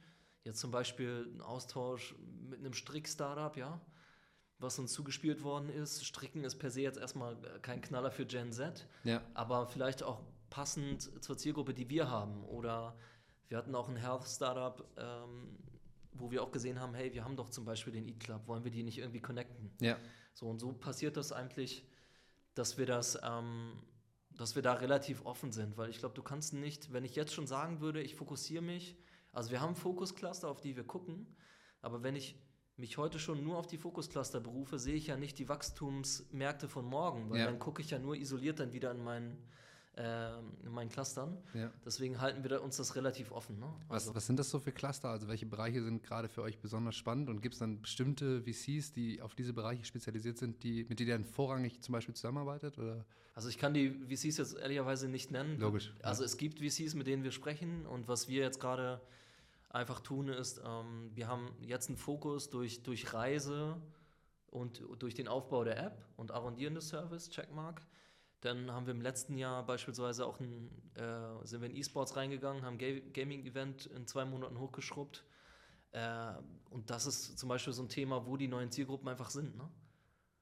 [0.43, 2.15] Jetzt zum Beispiel ein Austausch
[2.49, 3.81] mit einem Strick-Startup, ja,
[4.59, 6.05] was uns zugespielt worden ist.
[6.05, 9.21] Stricken ist per se jetzt erstmal kein Knaller für Gen Z, ja.
[9.33, 12.43] aber vielleicht auch passend zur Zielgruppe, die wir haben.
[12.45, 12.97] Oder
[13.49, 15.57] wir hatten auch ein Health-Startup, ähm,
[16.13, 18.63] wo wir auch gesehen haben, hey, wir haben doch zum Beispiel den Eat Club, wollen
[18.63, 19.71] wir die nicht irgendwie connecten?
[19.79, 19.97] Ja.
[20.33, 21.85] So und so passiert das eigentlich,
[22.55, 23.73] dass wir das, ähm,
[24.37, 27.33] dass wir da relativ offen sind, weil ich glaube, du kannst nicht, wenn ich jetzt
[27.33, 28.95] schon sagen würde, ich fokussiere mich,
[29.31, 31.35] also wir haben Fokuscluster, auf die wir gucken,
[31.81, 32.39] aber wenn ich
[32.75, 36.85] mich heute schon nur auf die Fokuscluster berufe, sehe ich ja nicht die Wachstumsmärkte von
[36.85, 37.45] morgen, weil Ja.
[37.45, 39.49] dann gucke ich ja nur isoliert dann wieder in meinen,
[39.97, 41.37] in meinen Clustern.
[41.55, 41.71] Ja.
[41.83, 43.59] Deswegen halten wir uns das relativ offen.
[43.59, 43.65] Ne?
[43.87, 45.09] Was, Also- was sind das so für Cluster?
[45.09, 47.29] Also welche Bereiche sind gerade für euch besonders spannend?
[47.29, 51.09] Und gibt es dann bestimmte VCs, die auf diese Bereiche spezialisiert sind, die, mit denen
[51.09, 52.77] ihr dann vorrangig zum Beispiel zusammenarbeitet?
[52.77, 53.05] Oder?
[53.33, 55.59] Also ich kann die VCs jetzt ehrlicherweise nicht nennen.
[55.59, 56.25] Logisch, Also ja.
[56.27, 59.01] es gibt VCs, mit denen wir sprechen und was wir jetzt gerade
[59.69, 63.77] einfach tun ist, ähm, wir haben jetzt einen Fokus durch, durch Reise
[64.49, 67.81] und durch den Aufbau der App und Arrondieren des Service, Checkmark.
[68.41, 72.63] Dann haben wir im letzten Jahr beispielsweise auch ein, äh, sind wir in E-Sports reingegangen,
[72.63, 75.25] haben Ga Gaming-Event in zwei Monaten hochgeschrubbt.
[75.91, 76.33] Äh,
[76.69, 79.57] und das ist zum Beispiel so ein Thema, wo die neuen Zielgruppen einfach sind.
[79.57, 79.67] Ne?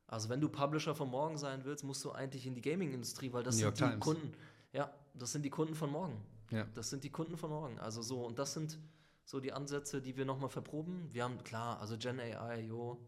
[0.07, 3.43] Also wenn du Publisher von morgen sein willst, musst du eigentlich in die Gaming-Industrie, weil
[3.43, 3.99] das New sind York die Times.
[3.99, 4.33] Kunden.
[4.73, 6.21] Ja, das sind die Kunden von morgen.
[6.51, 6.67] Ja.
[6.75, 7.79] Das sind die Kunden von morgen.
[7.79, 8.77] Also so, und das sind
[9.23, 11.09] so die Ansätze, die wir nochmal verproben.
[11.11, 12.99] Wir haben, klar, also Gen AI, jo,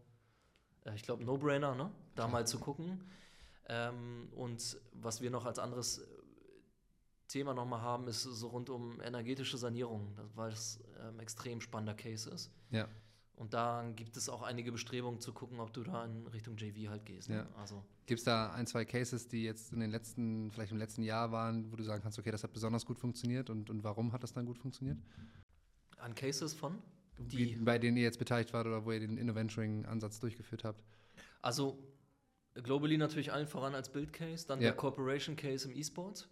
[0.84, 1.92] äh, ich glaube, No-Brainer, ne?
[2.16, 3.04] Da mal zu gucken.
[3.68, 6.06] Ähm, und was wir noch als anderes äh,
[7.28, 11.94] Thema nochmal haben, ist so rund um energetische Sanierung, das- weil es ähm, extrem spannender
[11.94, 12.50] Case ist.
[12.70, 12.88] Ja.
[13.36, 16.88] Und da gibt es auch einige Bestrebungen zu gucken, ob du da in Richtung JV
[16.90, 17.28] halt gehst.
[17.28, 17.36] Ne?
[17.36, 17.46] Ja.
[17.60, 21.02] Also Gibt es da ein, zwei Cases, die jetzt in den letzten, vielleicht im letzten
[21.02, 24.12] Jahr waren, wo du sagen kannst, okay, das hat besonders gut funktioniert und, und warum
[24.12, 24.98] hat das dann gut funktioniert?
[25.98, 26.78] an Cases von?
[27.16, 30.82] Wie, bei denen ihr jetzt beteiligt wart oder wo ihr den Innoventuring-Ansatz durchgeführt habt?
[31.42, 31.76] Also
[32.54, 34.68] globally natürlich allen voran als Build Case, dann Ja.
[34.68, 36.28] der Corporation Case im E-Sport.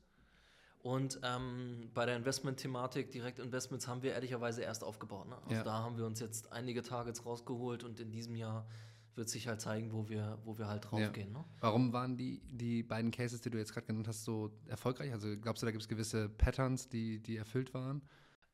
[0.80, 5.28] Und ähm, bei der Investment-Thematik, Direktinvestments, haben wir ehrlicherweise erst aufgebaut.
[5.28, 5.36] Ne?
[5.42, 5.62] Also Ja.
[5.64, 8.68] da haben wir uns jetzt einige Targets rausgeholt und in diesem Jahr
[9.16, 11.32] wird sich halt zeigen, wo wir, wo wir halt draufgehen.
[11.32, 11.44] Ne?
[11.60, 15.10] Warum waren die, die beiden Cases, die du jetzt gerade genannt hast, so erfolgreich?
[15.12, 18.02] Also glaubst du, da gibt es gewisse Patterns, die, die erfüllt waren?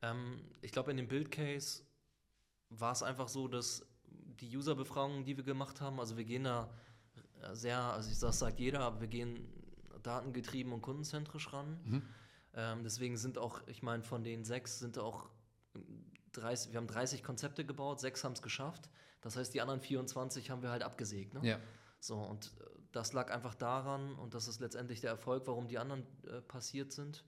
[0.01, 1.83] Ähm, ich glaube, in dem Build-Case
[2.69, 3.85] war es einfach so, dass
[4.39, 6.73] die User-Befragungen, die wir gemacht haben, also wir gehen da
[7.53, 9.47] sehr, also ich das sagt jeder, aber wir gehen
[10.01, 11.79] datengetrieben und kundenzentrisch ran.
[11.83, 12.01] Mhm.
[12.55, 15.29] Ähm, deswegen sind auch, ich meine, von den sechs sind auch
[16.33, 18.89] 30, wir haben 30 Konzepte gebaut, sechs haben es geschafft.
[19.21, 21.33] Das heißt, die anderen 24 haben wir halt abgesägt.
[21.33, 21.41] Ne?
[21.43, 21.59] Ja.
[21.99, 25.77] So, und äh, das lag einfach daran, und das ist letztendlich der Erfolg, warum die
[25.77, 27.23] anderen äh, passiert sind,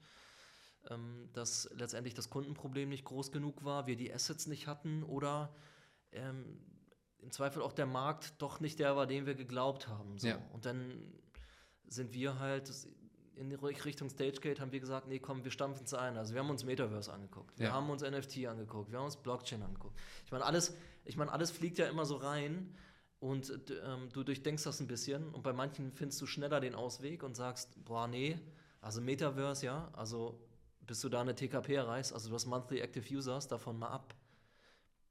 [0.90, 5.56] ähm, dass letztendlich das Kundenproblem nicht groß genug war, wir die Assets nicht hatten oder
[6.12, 6.60] ähm,
[7.20, 10.18] im Zweifel auch der Markt doch nicht der war, den wir geglaubt haben.
[10.18, 10.28] So.
[10.28, 10.40] Ja.
[10.54, 11.14] Und dann
[11.88, 12.72] sind wir halt
[13.36, 16.18] in Richtung Stagegate haben wir gesagt, nee, komm, wir stampfen es ein.
[16.18, 17.74] Also wir haben uns Metaverse angeguckt, wir Ja.
[17.74, 19.98] haben uns NFT angeguckt, wir haben uns Blockchain angeguckt.
[20.26, 22.74] Ich meine, alles, ich meine, alles fliegt ja immer so rein
[23.20, 26.76] und äh, ähm, du durchdenkst das ein bisschen und bei manchen findest du schneller den
[26.76, 28.40] Ausweg und sagst, boah, nee,
[28.82, 30.40] also Metaverse, ja, also
[30.82, 34.14] bis du da eine TKP erreichst, also du hast Monthly Active Users, davon mal ab,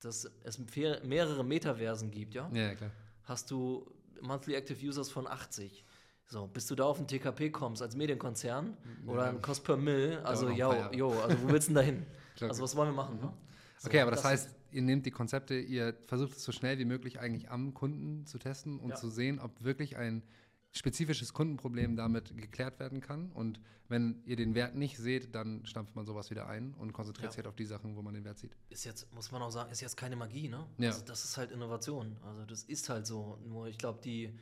[0.00, 2.90] dass es mehr- mehrere Metaversen gibt, ja, Ja, klar.
[3.24, 3.87] hast du
[4.20, 5.85] Monthly Active Users von 80.
[6.26, 8.76] So, bis du da auf ein TKP kommst als Medienkonzern
[9.07, 12.07] oder ein Cost per Mill, also yo, yo, also wo willst du denn da hin?
[12.40, 13.16] Also was wollen wir machen?
[13.20, 13.33] Ne?
[13.78, 16.78] So, Okay, aber das, ist- heißt, ihr nehmt die Konzepte, ihr versucht es so schnell
[16.78, 18.94] wie möglich eigentlich am Kunden zu testen und Ja.
[18.96, 20.22] zu sehen, ob wirklich ein
[20.76, 23.30] spezifisches Kundenproblem damit geklärt werden kann.
[23.32, 27.26] Und wenn ihr den Wert nicht seht, dann stampft man sowas wieder ein und konzentriert
[27.26, 27.30] Ja.
[27.30, 28.56] sich halt auf die Sachen, wo man den Wert sieht.
[28.70, 30.66] ist jetzt, muss man auch sagen, ist jetzt keine Magie, ne?
[30.78, 30.90] Ja.
[30.90, 32.16] Also das ist halt Innovation.
[32.24, 33.38] Also das ist halt so.
[33.46, 34.37] Nur ich glaube, die,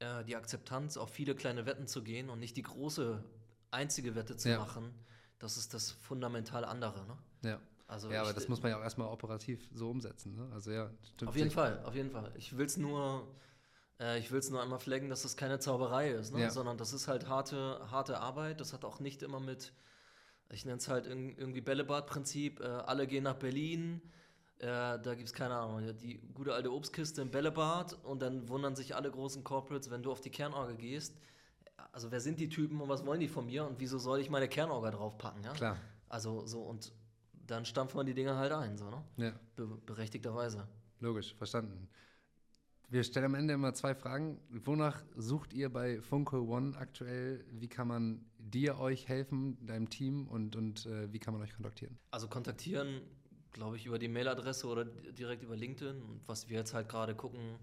[0.00, 3.24] äh, die Akzeptanz, auf viele kleine Wetten zu gehen und nicht die große
[3.70, 4.58] einzige Wette zu Ja.
[4.58, 4.92] machen,
[5.38, 7.16] das ist das fundamental andere, ne?
[7.42, 7.60] Ja.
[7.86, 10.36] Also ja, aber das muss man ja auch erstmal operativ so umsetzen.
[10.36, 10.48] Ne?
[10.52, 10.90] Also ja,
[11.24, 11.50] Auf jeden.
[11.50, 12.30] Fall, auf jeden Fall.
[12.36, 13.26] Ich will es nur,
[14.00, 16.40] äh, ich will es nur einmal flaggen, dass das keine Zauberei ist, ne?
[16.42, 16.50] Ja.
[16.50, 18.60] sondern das ist halt harte, harte Arbeit.
[18.60, 19.72] Das hat auch nicht immer mit,
[20.50, 22.60] ich nenne es halt irg- irgendwie Bällebad-Prinzip.
[22.60, 24.00] Äh, alle gehen nach Berlin.
[24.58, 28.76] Äh, da gibt es keine Ahnung, die gute alte Obstkiste im Bällebad und dann wundern
[28.76, 31.16] sich alle großen Corporates, wenn du auf die Kernorgel gehst.
[31.92, 34.28] Also wer sind die Typen und was wollen die von mir und wieso soll ich
[34.28, 35.42] meine Kernorgel draufpacken?
[35.44, 35.52] Ja?
[35.54, 35.76] Klar.
[36.10, 36.92] Also so und
[37.46, 39.02] dann stampfen wir die Dinger halt ein, so, ne?
[39.16, 39.32] Ja.
[39.56, 40.68] Be berechtigterweise.
[41.00, 41.88] Logisch, verstanden.
[42.90, 44.40] Wir stellen am Ende immer zwei Fragen.
[44.50, 47.44] Wonach sucht ihr bei Funko One aktuell?
[47.52, 51.54] Wie kann man dir euch helfen, deinem Team und, und äh, wie kann man euch
[51.54, 51.96] kontaktieren?
[52.10, 53.00] Also kontaktieren,
[53.52, 56.02] glaube ich, über die Mailadresse oder di- direkt über LinkedIn.
[56.02, 57.58] Und was wir jetzt halt gerade gucken,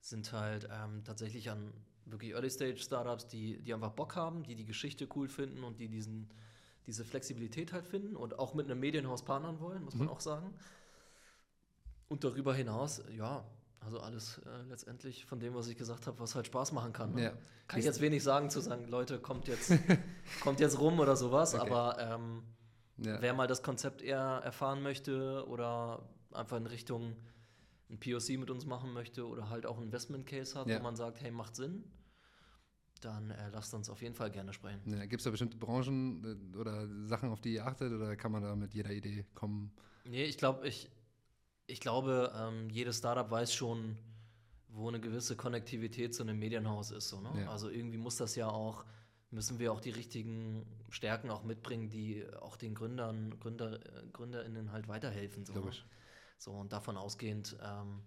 [0.00, 1.72] sind halt ähm, tatsächlich an
[2.04, 6.28] wirklich Early-Stage-Startups, die, die einfach Bock haben, die die Geschichte cool finden und die diesen,
[6.86, 10.12] diese Flexibilität halt finden und auch mit einem Medienhaus partnern wollen, muss man Mhm.
[10.12, 10.54] auch sagen.
[12.08, 13.44] Und darüber hinaus, ja,
[13.84, 17.14] also alles äh, letztendlich von dem, was ich gesagt habe, was halt Spaß machen kann.
[17.14, 17.22] Ne?
[17.22, 17.32] Ja.
[17.68, 19.72] Kann ich jetzt wenig sagen, zu sagen, Leute, kommt jetzt,
[20.40, 21.68] kommt jetzt rum oder sowas, Okay.
[21.70, 22.42] aber ähm,
[22.98, 23.20] Ja.
[23.20, 27.16] wer mal das Konzept eher erfahren möchte oder einfach in Richtung
[27.90, 30.78] ein POC mit uns machen möchte oder halt auch ein Investment Case hat, Ja.
[30.78, 31.84] wo man sagt, hey, macht Sinn,
[33.00, 34.80] dann äh, lasst uns auf jeden Fall gerne sprechen.
[34.86, 38.30] Ja, Gibt es da bestimmte Branchen äh, oder Sachen, auf die ihr achtet oder kann
[38.32, 39.72] man da mit jeder Idee kommen?
[40.04, 40.90] Nee, ich glaube, ich,
[41.66, 43.98] ich glaube, ähm, jedes Startup weiß schon,
[44.68, 47.08] wo eine gewisse Konnektivität zu einem Medienhaus ist.
[47.08, 47.42] So, ne?
[47.42, 47.50] Ja.
[47.50, 48.84] Also irgendwie muss das ja auch,
[49.30, 54.72] müssen wir auch die richtigen Stärken auch mitbringen, die auch den Gründern, Gründer, äh, GründerInnen
[54.72, 55.44] halt weiterhelfen.
[55.44, 55.60] So, ne?
[55.60, 55.86] Logisch.
[56.38, 58.02] so und davon ausgehend, ähm,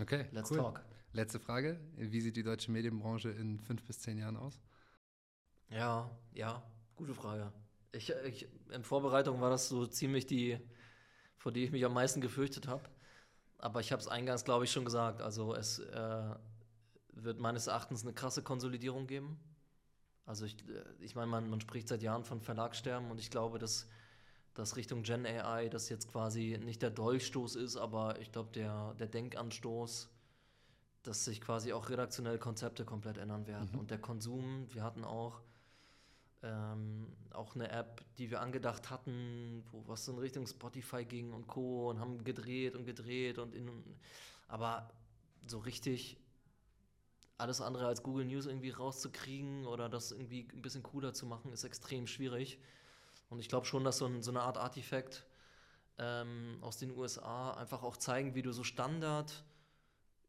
[0.00, 0.56] Okay, let's cool.
[0.58, 0.84] talk.
[1.12, 1.78] Letzte Frage.
[1.96, 4.60] Wie sieht die deutsche Medienbranche in fünf bis zehn Jahren aus?
[5.68, 6.62] Ja, ja,
[6.96, 7.52] gute Frage.
[7.92, 10.58] Ich, ich, in Vorbereitung war das so ziemlich die,
[11.44, 12.84] vor die ich mich am meisten gefürchtet habe.
[13.58, 15.20] Aber ich habe es eingangs, glaube ich, schon gesagt.
[15.20, 16.34] Also es äh,
[17.12, 19.38] wird meines Erachtens eine krasse Konsolidierung geben.
[20.24, 23.58] Also ich, äh, ich meine, man, man spricht seit Jahren von Verlagssterben und ich glaube,
[23.58, 23.86] dass,
[24.54, 28.94] dass Richtung Gen AI das jetzt quasi nicht der Dolchstoß ist, aber ich glaube, der,
[28.94, 30.08] der Denkanstoß,
[31.02, 33.68] dass sich quasi auch redaktionelle Konzepte komplett ändern werden.
[33.70, 33.80] Mhm.
[33.80, 35.42] Und der Konsum, wir hatten auch
[36.44, 41.46] ähm, auch eine App, die wir angedacht hatten, wo was in Richtung Spotify ging und
[41.46, 41.90] Co.
[41.90, 43.70] und haben gedreht und gedreht und in,
[44.46, 44.90] aber
[45.46, 46.18] so richtig
[47.38, 51.52] alles andere als Google News irgendwie rauszukriegen oder das irgendwie ein bisschen cooler zu machen,
[51.52, 52.58] ist extrem schwierig.
[53.30, 55.26] Und ich glaube schon, dass so, ein, so eine Art Artifact
[55.98, 59.44] ähm, aus den USA einfach auch zeigen, wie du so Standard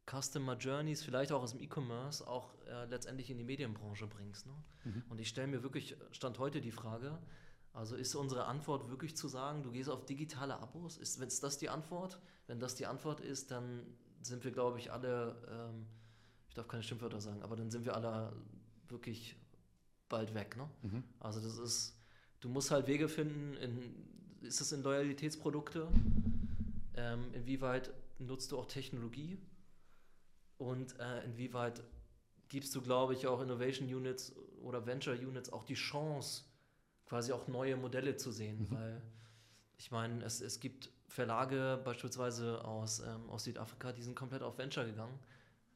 [0.09, 4.45] Customer Journeys, vielleicht auch aus dem E-Commerce, auch äh, letztendlich in die Medienbranche bringst.
[4.45, 4.53] Ne?
[4.83, 5.03] Mhm.
[5.09, 7.17] Und ich stelle mir wirklich, Stand heute die Frage,
[7.73, 10.97] also ist unsere Antwort wirklich zu sagen, du gehst auf digitale Abos?
[10.97, 12.19] Ist, wenn das die Antwort?
[12.47, 13.85] Wenn das die Antwort ist, dann
[14.21, 15.85] sind wir, glaube ich, alle, ähm,
[16.47, 18.31] ich darf keine Schimpfwörter sagen, aber dann sind wir alle
[18.87, 19.35] wirklich
[20.07, 20.55] bald weg.
[20.55, 20.69] Ne?
[20.83, 21.03] Mhm.
[21.19, 21.95] Also das ist,
[22.39, 24.05] du musst halt Wege finden, in,
[24.41, 25.87] ist es in Loyalitätsprodukte?
[26.95, 29.37] Ähm, inwieweit nutzt du auch Technologie?
[30.57, 31.83] Und äh, inwieweit
[32.47, 36.43] gibst du, glaube ich, auch Innovation Units oder Venture Units auch die Chance,
[37.05, 38.67] quasi auch neue Modelle zu sehen?
[38.69, 38.75] Mhm.
[38.75, 39.01] Weil
[39.77, 44.57] ich meine, es, es gibt Verlage beispielsweise aus, ähm, aus Südafrika, die sind komplett auf
[44.57, 45.17] Venture gegangen.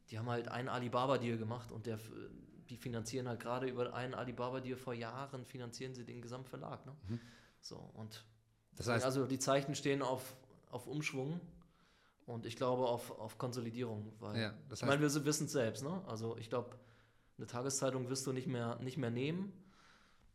[0.09, 1.99] Die haben halt einen Alibaba-Deal gemacht und der,
[2.69, 6.85] die finanzieren halt gerade über einen Alibaba-Deal vor Jahren, finanzieren sie den Gesamtverlag.
[6.85, 6.95] Ne?
[7.07, 7.19] Mhm.
[7.61, 8.25] So, und
[8.75, 10.35] Das heißt, also die Zeichen stehen auf,
[10.71, 11.39] auf Umschwung
[12.29, 15.83] und ich glaube auf, auf Konsolidierung, weil Ja, das ich meine, wir wissen es selbst,
[15.83, 16.03] ne?
[16.07, 16.77] Also ich glaube,
[17.37, 19.51] eine Tageszeitung wirst du nicht mehr, nicht mehr nehmen,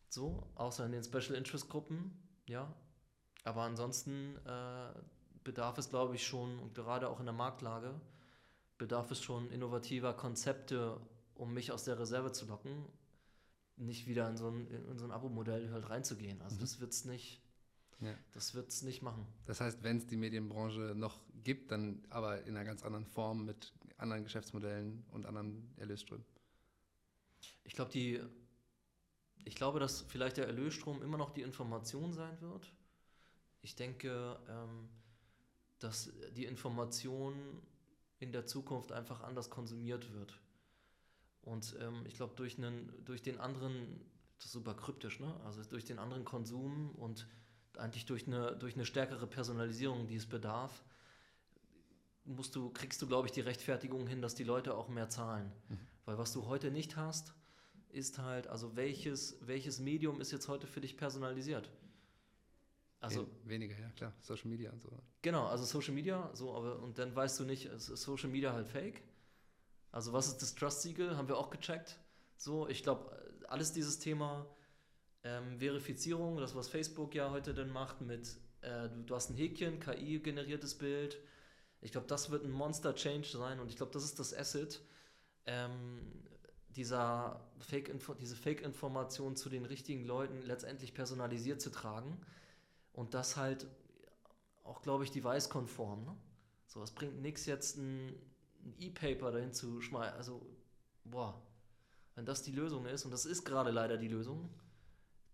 [0.08, 2.10] so, außer in den Special Interest Gruppen,
[2.46, 2.72] ja.
[3.44, 4.92] Aber ansonsten äh,
[5.44, 7.94] bedarf es, glaube ich, schon, und gerade auch in der Marktlage,
[8.76, 11.00] bedarf es schon innovativer Konzepte,
[11.36, 12.86] um mich aus der Reserve zu locken,
[13.76, 16.42] nicht wieder in so ein, in so ein Abo-Modell halt reinzugehen.
[16.42, 16.60] Also Mhm.
[16.60, 17.40] das wird es nicht,
[18.00, 18.14] Ja.
[18.32, 19.26] das wird's nicht machen.
[19.46, 23.44] das heißt, wenn es die Medienbranche noch gibt, dann aber in einer ganz anderen Form
[23.44, 26.24] mit anderen Geschäftsmodellen und anderen Erlösströmen.
[27.64, 28.20] Ich glaube, die,
[29.44, 32.72] ich glaube, dass vielleicht der Erlösstrom immer noch die Information sein wird.
[33.62, 34.88] Ich denke, ähm,
[35.78, 37.62] dass die Information
[38.18, 40.38] in der Zukunft einfach anders konsumiert wird.
[41.42, 44.00] Und ähm, ich glaube, durch, einen- durch den anderen,
[44.36, 45.34] das ist super kryptisch, ne?
[45.44, 47.26] Also durch den anderen Konsum und
[47.78, 50.84] eigentlich durch eine, durch eine stärkere Personalisierung, die es bedarf,
[52.24, 55.52] musst du, kriegst du, glaube ich, die Rechtfertigung hin, dass die Leute auch mehr zahlen.
[55.68, 55.78] Mhm.
[56.06, 57.34] Weil was du heute nicht hast,
[57.90, 61.70] ist halt, also welches, welches Medium ist jetzt heute für dich personalisiert?
[63.00, 64.12] Also, Wen- weniger, ja klar.
[64.22, 64.90] Social Media und so.
[65.20, 68.52] genau, also Social Media, so, aber und dann weißt du nicht, ist ist Social Media
[68.54, 69.02] halt fake?
[69.92, 71.16] Also, was ist das Trust-Siegel?
[71.16, 71.98] Haben wir auch gecheckt.
[72.38, 73.14] So, ich glaube,
[73.48, 74.46] alles dieses Thema
[75.24, 79.80] ähm, Verifizierung, das, was Facebook ja heute dann macht, mit äh, du, hast ein Häkchen,
[79.80, 81.18] KI-generiertes Bild.
[81.80, 84.80] Ich glaube, das wird ein Monster-Change sein und ich glaube, das ist das Asset.
[85.46, 86.00] Ähm,
[86.70, 92.18] dieser Fake diese Fake-Information zu den richtigen Leuten letztendlich personalisiert zu tragen
[92.92, 93.66] und das halt
[94.64, 96.04] auch, glaube ich, device-konform.
[96.04, 96.16] Ne?
[96.66, 98.14] So, es bringt nichts jetzt ein
[98.78, 100.16] E-Paper dahin zu schmeißen.
[100.16, 100.44] Also,
[101.04, 101.40] boah,
[102.14, 104.48] wenn das die Lösung ist, und das ist gerade leider die Lösung,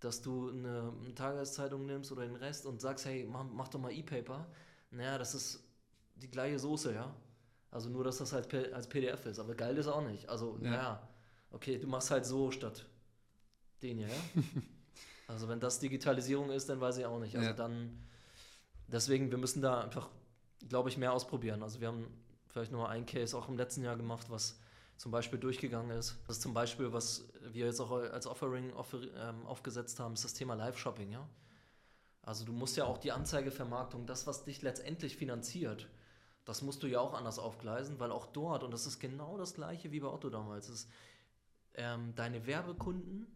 [0.00, 3.78] dass du eine, eine Tageszeitung nimmst oder den Rest und sagst, hey, mach, mach doch
[3.80, 4.46] mal E-Paper.
[4.90, 5.62] Naja, das ist
[6.16, 7.14] die gleiche Soße, ja.
[7.70, 9.38] Also nur, dass das halt als PDF ist.
[9.38, 10.28] Aber geil ist auch nicht.
[10.28, 10.70] Also, Ja.
[10.70, 11.08] naja,
[11.52, 12.86] okay, du machst halt so statt
[13.82, 14.14] den hier, ja.
[15.28, 17.36] also wenn das Digitalisierung ist, dann weiß ich auch nicht.
[17.36, 17.54] Also Ja.
[17.54, 18.02] dann,
[18.88, 20.10] deswegen, wir müssen da einfach
[20.68, 21.62] glaube ich, mehr ausprobieren.
[21.62, 22.06] Also wir haben
[22.48, 24.58] vielleicht nur ein Case auch im letzten Jahr gemacht, was
[25.00, 26.18] zum Beispiel durchgegangen ist.
[26.26, 30.24] Das ist zum Beispiel, was wir jetzt auch als Offering offer, ähm, aufgesetzt haben, ist
[30.24, 31.26] das Thema Live-Shopping, ja.
[32.20, 35.88] Also du musst ja auch die Anzeigevermarktung, das, was dich letztendlich finanziert,
[36.44, 39.54] das musst du ja auch anders aufgleisen, weil auch dort, und das ist genau das
[39.54, 40.90] gleiche wie bei Otto damals, ist
[41.76, 43.26] ähm, deine Werbekunden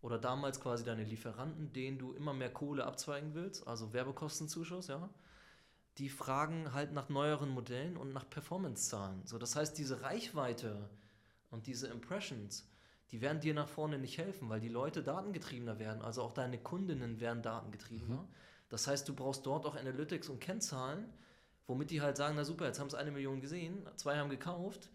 [0.00, 5.10] oder damals quasi deine Lieferanten, denen du immer mehr Kohle abzweigen willst, also Werbekostenzuschuss, ja,
[5.98, 9.22] die fragen halt nach neueren Modellen und nach Performance-Zahlen.
[9.26, 10.88] So, das heißt, diese Reichweite
[11.50, 12.68] und diese Impressions,
[13.10, 16.02] die werden dir nach vorne nicht helfen, weil die Leute datengetriebener werden.
[16.02, 18.22] Also auch deine Kundinnen werden datengetriebener.
[18.22, 18.28] Mhm.
[18.68, 21.04] Das heißt, du brauchst dort auch Analytics und Kennzahlen,
[21.68, 24.90] womit die halt sagen, na super, jetzt haben es eine Million gesehen, zwei haben gekauft.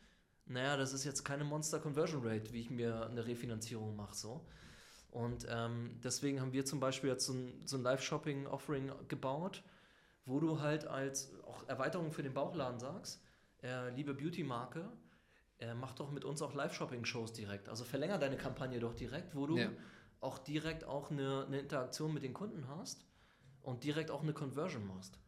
[0.47, 4.15] Naja, das ist jetzt keine Monster Conversion Rate, wie ich mir eine Refinanzierung mache.
[4.15, 4.45] So.
[5.11, 9.63] Und ähm, deswegen haben wir zum Beispiel jetzt so ein, so ein Live-Shopping-Offering gebaut,
[10.25, 13.21] wo du halt als auch Erweiterung für den Bauchladen sagst,
[13.63, 14.89] äh, liebe Beauty-Marke,
[15.59, 17.67] äh, mach doch mit uns auch Live-Shopping-Shows direkt.
[17.69, 19.69] Also verlänger deine Kampagne doch direkt, wo du ja.
[20.21, 23.05] auch direkt auch eine, eine Interaktion mit den Kunden hast
[23.61, 25.19] und direkt auch eine Conversion machst.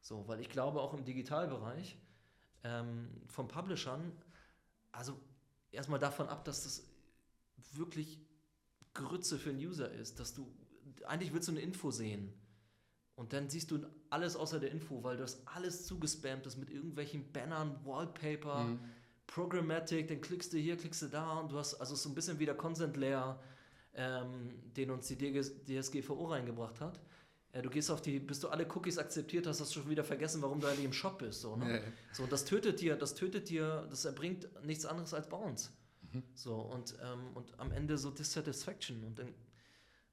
[0.00, 1.98] So, weil ich glaube auch im Digitalbereich
[2.64, 4.12] ähm, von Publishern,
[4.92, 5.18] also
[5.70, 6.86] erstmal davon ab, dass das
[7.72, 8.20] wirklich
[8.94, 10.54] Grütze für einen User ist, dass du,
[11.06, 12.34] eigentlich willst du eine Info sehen
[13.14, 16.70] und dann siehst du alles außer der Info, weil du hast alles zugespammt ist mit
[16.70, 18.80] irgendwelchen Bannern, Wallpaper, mhm.
[19.26, 22.38] Programmatic, dann klickst du hier, klickst du da und du hast also so ein bisschen
[22.38, 23.40] wie der Consent Layer,
[23.94, 27.00] ähm, den uns die DSGVO reingebracht hat.
[27.52, 30.04] Äh, du gehst auf die, bis du alle Cookies akzeptiert hast, hast du schon wieder
[30.04, 31.42] vergessen, warum du eigentlich im Shop bist.
[31.42, 31.76] So, ne?
[31.76, 31.82] ja.
[32.12, 35.70] so und das tötet dir, das tötet dir, das erbringt nichts anderes als Bounce.
[36.12, 36.22] Mhm.
[36.34, 39.04] So, und, ähm, und am Ende so Dissatisfaction.
[39.04, 39.34] Und dann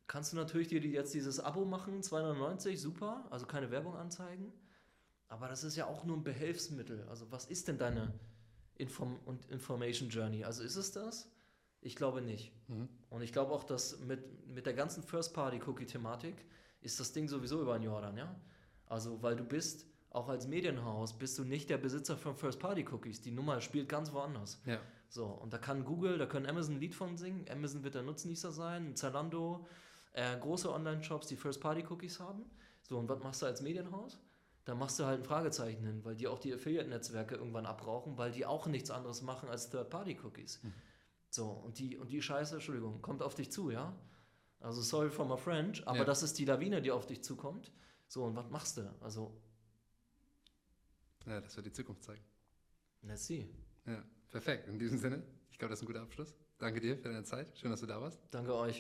[0.10, 4.52] kannst du natürlich dir jetzt dieses Abo machen, 290, super, also keine Werbung anzeigen.
[5.28, 7.08] Aber das ist ja auch nur ein Behelfsmittel.
[7.10, 8.12] Also was ist denn deine
[8.76, 10.44] Inform und Information Journey?
[10.44, 11.32] Also ist es das?
[11.82, 12.52] Ich glaube nicht.
[12.68, 12.90] Mhm.
[13.12, 16.44] Und ich glaube auch, dass mit, mit der ganzen First-Party-Cookie-Thematik
[16.82, 18.36] ist das Ding sowieso über den Jordan, ja?
[18.88, 23.22] Also, weil du bist, auch als Medienhaus, bist du nicht der Besitzer von First-Party-Cookies.
[23.22, 24.60] Die Nummer spielt ganz woanders.
[24.66, 24.80] Ja.
[25.08, 27.46] So, und da kann Google, da können Amazon ein Lied von singen.
[27.52, 29.68] Amazon wird der Nutznießer sein, Zalando,
[30.14, 32.46] äh, große Online-Shops, die First-Party-Cookies haben.
[32.82, 34.20] So, und was machst du als Medienhaus?
[34.66, 38.32] Da machst du halt ein Fragezeichen hin, weil die auch die Affiliate-Netzwerke irgendwann abbrauchen, weil
[38.32, 40.64] die auch nichts anderes machen als Third-Party-Cookies.
[40.64, 40.74] Mhm.
[41.30, 43.96] So, und die, und die Scheiße, Entschuldigung, kommt auf dich zu, ja?
[44.60, 46.06] Also sorry for my French, aber ja.
[46.06, 47.72] das ist die Lawine, die auf dich zukommt.
[48.08, 48.94] So, und was machst du?
[49.02, 49.40] Also.
[51.26, 52.24] Ja, das wird die Zukunft zeigen.
[53.04, 53.48] Let's see.
[53.86, 54.68] Ja, perfekt.
[54.68, 56.36] In diesem Sinne, ich glaube, das ist ein guter Abschluss.
[56.58, 57.58] Danke dir für deine Zeit.
[57.58, 58.20] Schön, dass du da warst.
[58.32, 58.78] Danke euch.